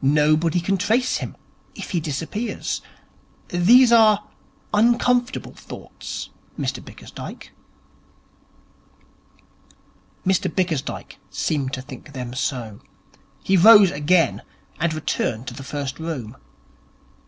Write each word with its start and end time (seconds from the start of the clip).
Nobody 0.00 0.60
can 0.60 0.76
trace 0.78 1.16
him 1.16 1.36
if 1.74 1.90
he 1.90 1.98
disappears. 1.98 2.80
These 3.48 3.90
are 3.90 4.30
uncomfortable 4.72 5.54
thoughts, 5.54 6.28
Mr 6.56 6.80
Bickersdyke.' 6.80 7.50
Mr 10.24 10.54
Bickersdyke 10.54 11.18
seemed 11.30 11.72
to 11.72 11.82
think 11.82 12.12
them 12.12 12.32
so. 12.32 12.80
He 13.42 13.56
rose 13.56 13.90
again, 13.90 14.42
and 14.78 14.94
returned 14.94 15.48
to 15.48 15.54
the 15.54 15.64
first 15.64 15.98
room. 15.98 16.36